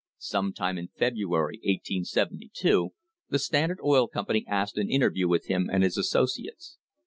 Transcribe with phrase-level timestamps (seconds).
[0.17, 2.91] Some time in February, 1872,
[3.29, 6.79] the Standard Oil Company asked an interview with him and his associates.